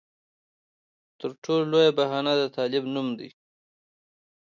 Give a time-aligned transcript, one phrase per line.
[1.19, 3.29] تر ټولو لویه بهانه د طالب نوم دی.